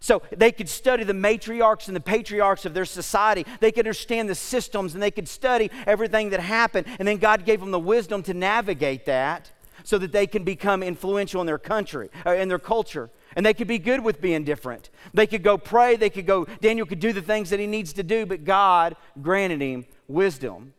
[0.00, 3.46] So they could study the matriarchs and the patriarchs of their society.
[3.60, 6.86] They could understand the systems and they could study everything that happened.
[6.98, 9.50] And then God gave them the wisdom to navigate that
[9.82, 13.10] so that they can become influential in their country, uh, in their culture.
[13.34, 14.90] And they could be good with being different.
[15.14, 17.94] They could go pray, they could go, Daniel could do the things that he needs
[17.94, 20.74] to do, but God granted him wisdom.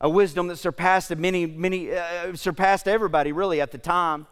[0.00, 4.28] A wisdom that surpassed many, many, uh, surpassed everybody really at the time.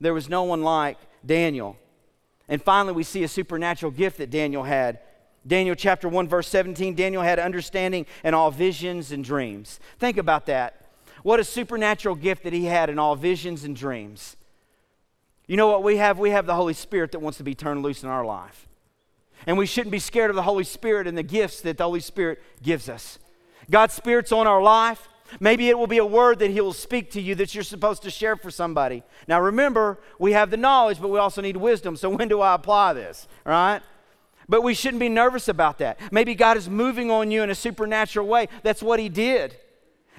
[0.00, 1.76] There was no one like Daniel.
[2.48, 5.00] And finally, we see a supernatural gift that Daniel had.
[5.46, 9.80] Daniel chapter 1, verse 17 Daniel had understanding in all visions and dreams.
[9.98, 10.86] Think about that.
[11.22, 14.36] What a supernatural gift that he had in all visions and dreams.
[15.46, 16.18] You know what we have?
[16.18, 18.68] We have the Holy Spirit that wants to be turned loose in our life.
[19.46, 22.00] And we shouldn't be scared of the Holy Spirit and the gifts that the Holy
[22.00, 23.18] Spirit gives us.
[23.70, 25.08] God's Spirit's on our life.
[25.38, 28.02] Maybe it will be a word that He will speak to you that you're supposed
[28.02, 29.02] to share for somebody.
[29.28, 31.96] Now remember, we have the knowledge, but we also need wisdom.
[31.96, 33.28] So when do I apply this?
[33.44, 33.82] Right?
[34.48, 36.00] But we shouldn't be nervous about that.
[36.10, 38.48] Maybe God is moving on you in a supernatural way.
[38.62, 39.56] That's what He did.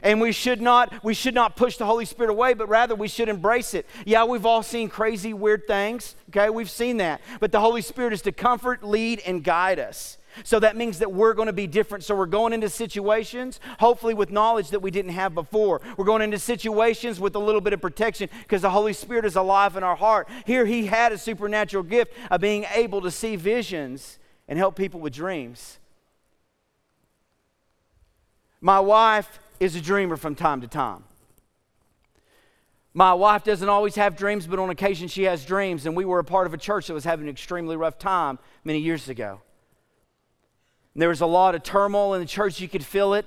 [0.04, 3.08] And we should not we should not push the Holy Spirit away, but rather we
[3.08, 3.86] should embrace it.
[4.06, 6.50] Yeah, we've all seen crazy weird things, okay?
[6.50, 7.22] We've seen that.
[7.40, 10.18] But the Holy Spirit is to comfort, lead and guide us.
[10.44, 12.04] So that means that we're going to be different.
[12.04, 15.82] So we're going into situations, hopefully with knowledge that we didn't have before.
[15.98, 19.36] We're going into situations with a little bit of protection because the Holy Spirit is
[19.36, 20.30] alive in our heart.
[20.46, 25.00] Here, He had a supernatural gift of being able to see visions and help people
[25.00, 25.80] with dreams.
[28.60, 31.04] My wife is a dreamer from time to time.
[32.94, 35.86] My wife doesn't always have dreams, but on occasion she has dreams.
[35.86, 38.38] And we were a part of a church that was having an extremely rough time
[38.64, 39.42] many years ago.
[40.96, 43.26] There was a lot of turmoil in the church, you could feel it.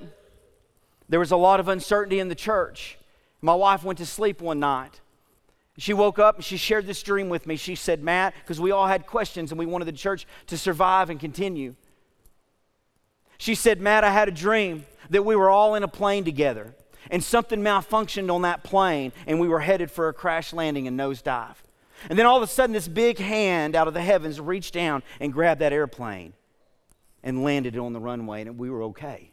[1.08, 2.98] There was a lot of uncertainty in the church.
[3.40, 5.00] My wife went to sleep one night.
[5.76, 7.56] She woke up and she shared this dream with me.
[7.56, 11.10] She said, Matt, because we all had questions and we wanted the church to survive
[11.10, 11.74] and continue.
[13.38, 16.74] She said, Matt, I had a dream that we were all in a plane together
[17.10, 20.98] and something malfunctioned on that plane and we were headed for a crash landing and
[20.98, 21.56] nosedive.
[22.08, 25.02] And then all of a sudden, this big hand out of the heavens reached down
[25.20, 26.34] and grabbed that airplane
[27.24, 29.32] and landed it on the runway, and we were okay.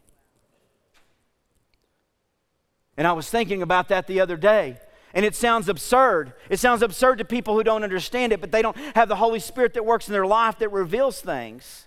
[2.98, 4.80] And I was thinking about that the other day.
[5.14, 6.34] And it sounds absurd.
[6.50, 9.40] It sounds absurd to people who don't understand it, but they don't have the Holy
[9.40, 11.86] Spirit that works in their life that reveals things.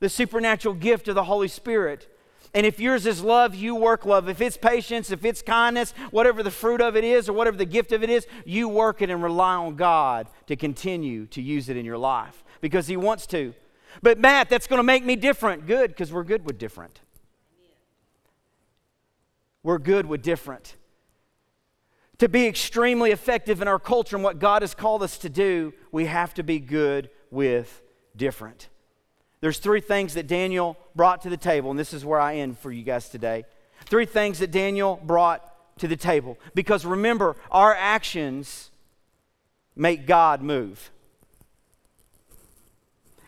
[0.00, 2.14] The supernatural gift of the Holy Spirit.
[2.54, 4.28] And if yours is love, you work love.
[4.28, 7.64] If it's patience, if it's kindness, whatever the fruit of it is or whatever the
[7.64, 11.70] gift of it is, you work it and rely on God to continue to use
[11.70, 13.54] it in your life because He wants to.
[14.02, 15.66] But Matt, that's going to make me different.
[15.66, 17.00] Good, because we're good with different.
[19.62, 20.76] We're good with different.
[22.18, 25.72] To be extremely effective in our culture and what God has called us to do,
[25.92, 27.82] we have to be good with
[28.16, 28.68] different.
[29.40, 32.58] There's three things that Daniel brought to the table, and this is where I end
[32.58, 33.44] for you guys today.
[33.86, 36.38] Three things that Daniel brought to the table.
[36.54, 38.70] Because remember, our actions
[39.76, 40.90] make God move.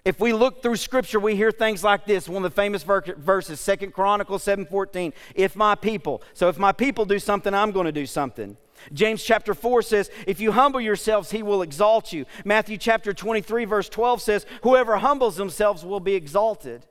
[0.05, 2.29] If we look through scripture, we hear things like this.
[2.29, 5.13] One of the famous verses, Second Chronicles 7:14.
[5.35, 8.57] If my people, so if my people do something, I'm going to do something.
[8.93, 12.25] James chapter 4 says, If you humble yourselves, he will exalt you.
[12.45, 16.87] Matthew chapter 23, verse 12 says, Whoever humbles themselves will be exalted.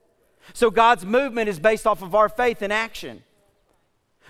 [0.54, 3.24] So God's movement is based off of our faith and action.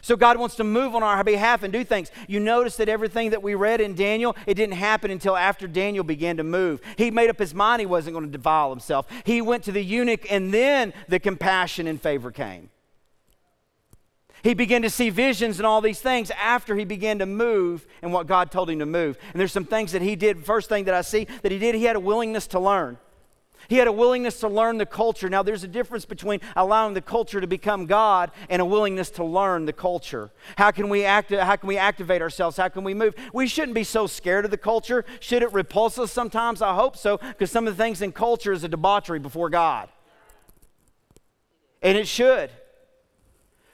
[0.02, 2.12] So God wants to move on our behalf and do things.
[2.28, 6.04] You notice that everything that we read in Daniel, it didn't happen until after Daniel
[6.04, 6.82] began to move.
[6.98, 9.08] He made up his mind he wasn't going to defile himself.
[9.26, 12.70] He went to the eunuch and then the compassion and favor came.
[14.42, 18.14] He began to see visions and all these things after he began to move and
[18.14, 19.18] what God told him to move.
[19.34, 20.46] And there's some things that he did.
[20.46, 22.98] First thing that I see that he did, he had a willingness to learn.
[23.68, 25.30] He had a willingness to learn the culture.
[25.30, 29.24] Now, there's a difference between allowing the culture to become God and a willingness to
[29.24, 30.32] learn the culture.
[30.58, 31.32] How can we act?
[31.32, 32.58] How can we activate ourselves?
[32.58, 33.14] How can we move?
[33.34, 35.06] We shouldn't be so scared of the culture.
[35.20, 36.62] Should it repulse us sometimes?
[36.62, 39.90] I hope so, because some of the things in culture is a debauchery before God,
[41.82, 42.50] and it should.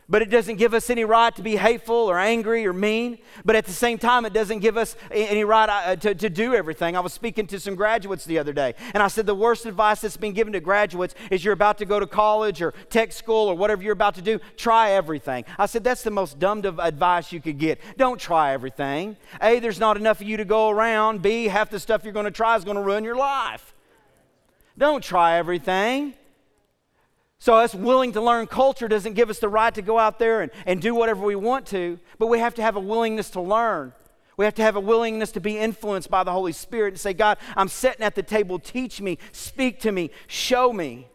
[0.08, 3.18] But it doesn't give us any right to be hateful or angry or mean.
[3.44, 6.54] But at the same time, it doesn't give us any right uh, to, to do
[6.54, 6.96] everything.
[6.96, 10.02] I was speaking to some graduates the other day, and I said the worst advice
[10.02, 13.48] that's been given to graduates is you're about to go to college or tech school
[13.48, 15.44] or whatever you're about to do, try everything.
[15.58, 17.82] I said that's the most dumb advice you could get.
[17.98, 19.18] Don't try everything.
[19.41, 21.24] A, there's not enough of you to go around.
[21.24, 23.74] B, half the stuff you're going to try is going to ruin your life.
[24.78, 26.13] Don't try everything.
[27.45, 30.41] So, us willing to learn culture doesn't give us the right to go out there
[30.41, 33.39] and, and do whatever we want to, but we have to have a willingness to
[33.41, 33.93] learn.
[34.36, 37.13] We have to have a willingness to be influenced by the Holy Spirit and say,
[37.13, 41.08] God, I'm sitting at the table, teach me, speak to me, show me.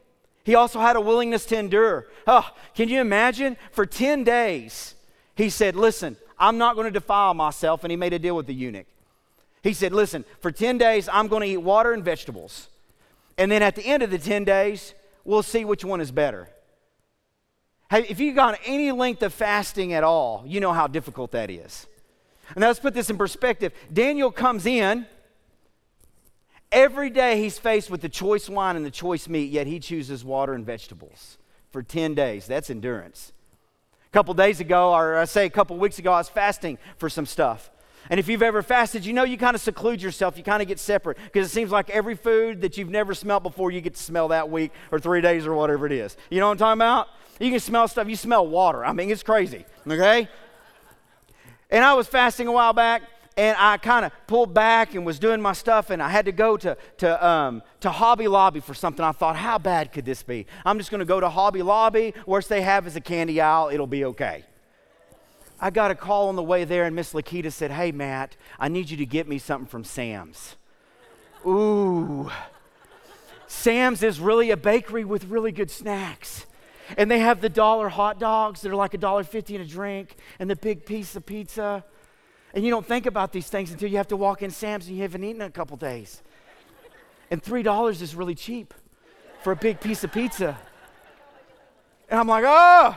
[0.44, 2.06] He also had a willingness to endure.
[2.28, 3.56] Oh, can you imagine?
[3.72, 4.94] For 10 days,
[5.34, 7.82] he said, Listen, I'm not going to defile myself.
[7.82, 8.86] And he made a deal with the eunuch.
[9.64, 12.68] He said, Listen, for 10 days, I'm going to eat water and vegetables.
[13.36, 16.48] And then at the end of the 10 days, we'll see which one is better.
[17.90, 21.50] Hey, if you've gone any length of fasting at all, you know how difficult that
[21.50, 21.86] is.
[22.54, 23.72] And let's put this in perspective.
[23.92, 25.06] Daniel comes in.
[26.72, 30.24] Every day he's faced with the choice wine and the choice meat, yet he chooses
[30.24, 31.36] water and vegetables
[31.70, 32.46] for 10 days.
[32.46, 33.32] That's endurance.
[34.06, 37.08] A couple days ago, or I say a couple weeks ago, I was fasting for
[37.08, 37.70] some stuff.
[38.10, 40.36] And if you've ever fasted, you know you kind of seclude yourself.
[40.36, 43.44] You kind of get separate because it seems like every food that you've never smelled
[43.44, 46.16] before, you get to smell that week or three days or whatever it is.
[46.28, 47.08] You know what I'm talking about?
[47.38, 48.08] You can smell stuff.
[48.08, 48.84] You smell water.
[48.84, 49.64] I mean, it's crazy.
[49.88, 50.28] Okay?
[51.70, 53.02] And I was fasting a while back,
[53.36, 56.32] and I kind of pulled back and was doing my stuff, and I had to
[56.32, 59.04] go to, to, um, to Hobby Lobby for something.
[59.04, 60.46] I thought, how bad could this be?
[60.66, 62.12] I'm just going to go to Hobby Lobby.
[62.26, 63.70] Worst they have is a candy aisle.
[63.72, 64.44] It'll be okay.
[65.60, 68.68] I got a call on the way there, and Miss Lakita said, Hey, Matt, I
[68.68, 70.56] need you to get me something from Sam's.
[71.46, 72.30] Ooh.
[73.46, 76.46] Sam's is really a bakery with really good snacks.
[76.96, 79.66] And they have the dollar hot dogs that are like a dollar fifty in a
[79.66, 81.84] drink, and the big piece of pizza.
[82.54, 84.96] And you don't think about these things until you have to walk in Sam's and
[84.96, 86.22] you haven't eaten in a couple days.
[87.30, 88.74] And $3 is really cheap
[89.42, 90.58] for a big piece of pizza.
[92.08, 92.96] And I'm like, oh,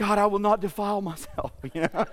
[0.00, 1.52] God, I will not defile myself.
[1.74, 2.06] You know?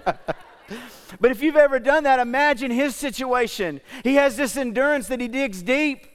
[1.21, 3.79] but if you've ever done that, imagine his situation.
[4.03, 6.05] He has this endurance that he digs deep.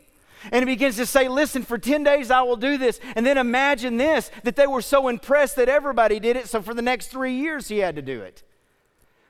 [0.51, 3.01] And he begins to say, Listen, for 10 days I will do this.
[3.17, 6.47] And then imagine this that they were so impressed that everybody did it.
[6.47, 8.43] So for the next three years, he had to do it.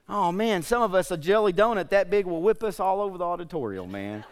[0.08, 3.18] Oh, man, some of us, a jelly donut that big will whip us all over
[3.18, 4.24] the auditorium, man.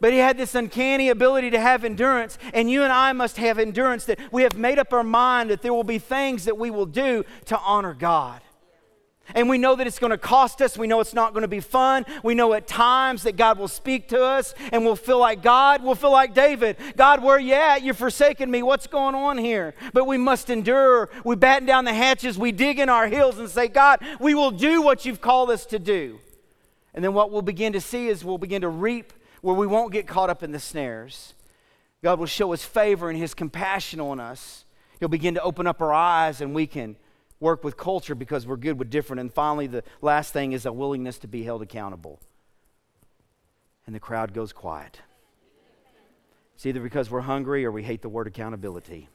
[0.00, 3.58] But he had this uncanny ability to have endurance, and you and I must have
[3.58, 6.70] endurance that we have made up our mind that there will be things that we
[6.70, 8.42] will do to honor God.
[9.34, 10.78] And we know that it's going to cost us.
[10.78, 12.06] We know it's not going to be fun.
[12.22, 15.82] We know at times that God will speak to us and we'll feel like God.
[15.82, 17.82] We'll feel like David God, where you at?
[17.82, 18.62] You're forsaking me.
[18.62, 19.74] What's going on here?
[19.92, 21.10] But we must endure.
[21.24, 22.38] We batten down the hatches.
[22.38, 25.66] We dig in our heels and say, God, we will do what you've called us
[25.66, 26.20] to do.
[26.94, 29.92] And then what we'll begin to see is we'll begin to reap where we won't
[29.92, 31.34] get caught up in the snares.
[32.02, 34.64] God will show his favor and his compassion on us.
[35.00, 36.96] He'll begin to open up our eyes and we can
[37.40, 39.20] work with culture because we're good with different.
[39.20, 42.20] And finally, the last thing is a willingness to be held accountable.
[43.86, 45.00] And the crowd goes quiet.
[46.54, 49.08] It's either because we're hungry or we hate the word accountability.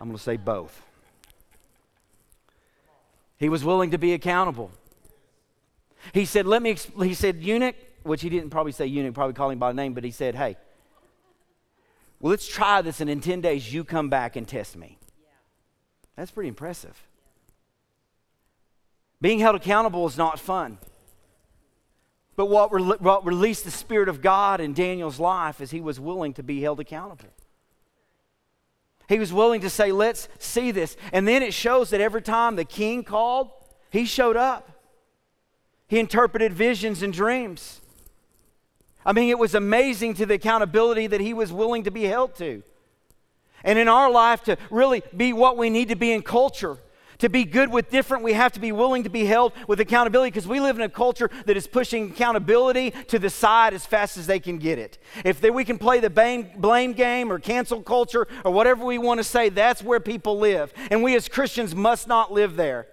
[0.00, 0.82] I'm going to say both.
[3.36, 4.70] He was willing to be accountable.
[6.14, 9.50] He said, Let me, he said, eunuch, which he didn't probably say eunuch, probably call
[9.50, 10.56] him by name, but he said, hey,
[12.20, 14.98] well, let's try this, and in 10 days, you come back and test me.
[16.16, 17.00] That's pretty impressive.
[19.20, 20.78] Being held accountable is not fun.
[22.36, 26.00] But what, re- what released the Spirit of God in Daniel's life is he was
[26.00, 27.28] willing to be held accountable.
[29.08, 30.96] He was willing to say, let's see this.
[31.12, 33.50] And then it shows that every time the king called,
[33.90, 34.70] he showed up.
[35.86, 37.81] He interpreted visions and dreams.
[39.04, 42.34] I mean, it was amazing to the accountability that he was willing to be held
[42.36, 42.62] to.
[43.64, 46.78] And in our life, to really be what we need to be in culture,
[47.18, 50.30] to be good with different, we have to be willing to be held with accountability
[50.30, 54.16] because we live in a culture that is pushing accountability to the side as fast
[54.16, 54.98] as they can get it.
[55.24, 58.98] If they, we can play the blame, blame game or cancel culture or whatever we
[58.98, 60.72] want to say, that's where people live.
[60.90, 62.88] And we as Christians must not live there.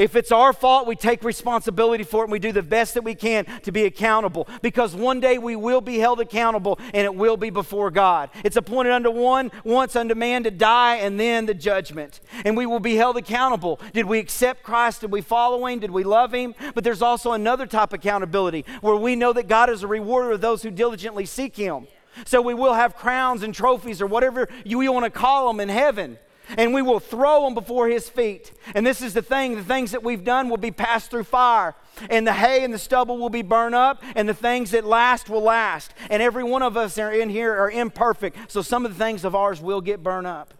[0.00, 3.04] If it's our fault, we take responsibility for it and we do the best that
[3.04, 7.14] we can to be accountable because one day we will be held accountable and it
[7.14, 8.30] will be before God.
[8.42, 12.20] It's appointed unto one, once unto man to die and then the judgment.
[12.46, 13.78] And we will be held accountable.
[13.92, 15.02] Did we accept Christ?
[15.02, 15.80] Did we follow him?
[15.80, 16.54] Did we love him?
[16.74, 20.30] But there's also another type of accountability where we know that God is a rewarder
[20.30, 21.88] of those who diligently seek him.
[22.24, 25.68] So we will have crowns and trophies or whatever you want to call them in
[25.68, 26.18] heaven
[26.56, 28.52] and we will throw them before his feet.
[28.74, 31.74] And this is the thing the things that we've done will be passed through fire,
[32.08, 35.28] and the hay and the stubble will be burned up, and the things that last
[35.28, 35.94] will last.
[36.08, 39.04] And every one of us that are in here are imperfect, so some of the
[39.04, 40.54] things of ours will get burned up.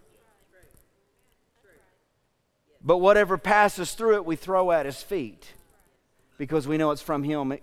[2.83, 5.53] But whatever passes through it, we throw at his feet
[6.37, 7.57] because we know it's from him.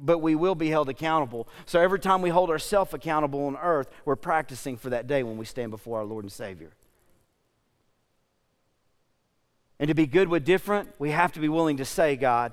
[0.00, 1.46] But we will be held accountable.
[1.66, 5.36] So every time we hold ourselves accountable on earth, we're practicing for that day when
[5.36, 6.70] we stand before our Lord and Savior.
[9.82, 12.52] And to be good with different, we have to be willing to say, God,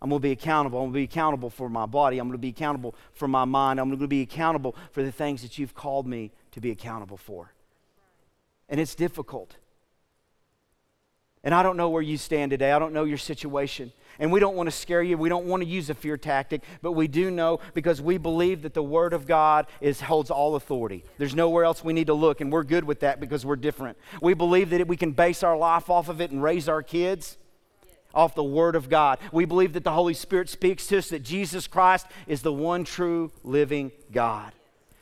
[0.00, 0.78] I'm going to be accountable.
[0.78, 2.18] I'm going to be accountable for my body.
[2.18, 3.80] I'm going to be accountable for my mind.
[3.80, 7.16] I'm going to be accountable for the things that you've called me to be accountable
[7.16, 7.52] for.
[8.68, 9.56] And it's difficult.
[11.44, 12.70] And I don't know where you stand today.
[12.72, 13.92] I don't know your situation.
[14.18, 15.18] And we don't want to scare you.
[15.18, 18.62] We don't want to use a fear tactic, but we do know because we believe
[18.62, 21.04] that the Word of God is, holds all authority.
[21.18, 23.98] There's nowhere else we need to look, and we're good with that because we're different.
[24.20, 27.38] We believe that we can base our life off of it and raise our kids
[28.14, 29.18] off the Word of God.
[29.32, 32.84] We believe that the Holy Spirit speaks to us that Jesus Christ is the one
[32.84, 34.52] true living God.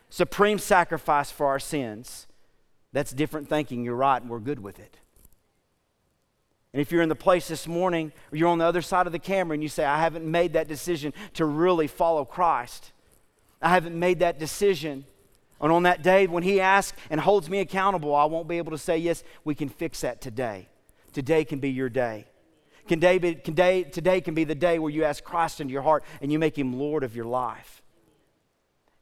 [0.08, 2.26] Supreme sacrifice for our sins.
[2.92, 3.84] That's different thinking.
[3.84, 4.96] You're right, and we're good with it.
[6.72, 9.12] And if you're in the place this morning, or you're on the other side of
[9.12, 12.92] the camera and you say, I haven't made that decision to really follow Christ,
[13.60, 15.04] I haven't made that decision.
[15.60, 18.70] And on that day when He asks and holds me accountable, I won't be able
[18.72, 20.68] to say, Yes, we can fix that today.
[21.12, 22.26] Today can be your day.
[22.88, 25.72] Can day be, can day, today can be the day where you ask Christ into
[25.72, 27.82] your heart and you make Him Lord of your life.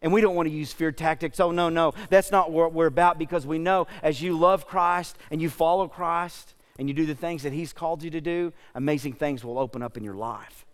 [0.01, 1.41] And we don't want to use fear tactics.
[1.41, 5.17] Oh, no, no, that's not what we're about because we know as you love Christ
[5.31, 8.53] and you follow Christ, and you do the things that He's called you to do,
[8.75, 10.65] amazing things will open up in your life.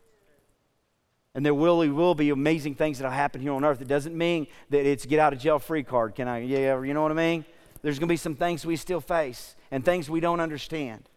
[1.35, 3.81] And there will, will be amazing things that will happen here on earth.
[3.81, 6.15] It doesn't mean that it's get out of jail free card.
[6.15, 6.41] Can I?
[6.41, 7.45] Yeah, you know what I mean?
[7.83, 11.09] There's going to be some things we still face and things we don't understand.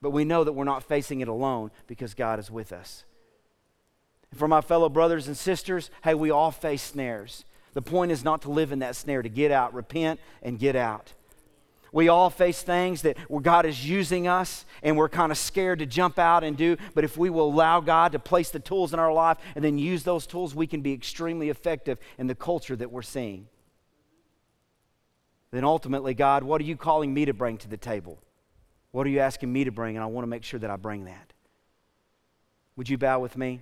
[0.00, 3.04] But we know that we're not facing it alone because God is with us.
[4.30, 7.44] And for my fellow brothers and sisters, hey, we all face snares.
[7.74, 10.76] The point is not to live in that snare, to get out, repent, and get
[10.76, 11.12] out.
[11.92, 15.86] We all face things that God is using us and we're kind of scared to
[15.86, 16.76] jump out and do.
[16.94, 19.78] But if we will allow God to place the tools in our life and then
[19.78, 23.48] use those tools, we can be extremely effective in the culture that we're seeing.
[25.50, 28.18] Then ultimately, God, what are you calling me to bring to the table?
[28.90, 29.96] What are you asking me to bring?
[29.96, 31.32] And I want to make sure that I bring that.
[32.76, 33.60] Would you bow with me?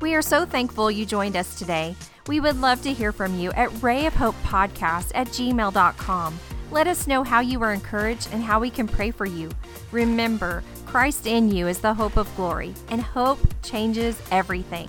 [0.00, 1.94] We are so thankful you joined us today.
[2.26, 6.38] We would love to hear from you at rayofhopepodcast at gmail.com.
[6.70, 9.50] Let us know how you were encouraged and how we can pray for you.
[9.92, 14.88] Remember, Christ in you is the hope of glory, and hope changes everything.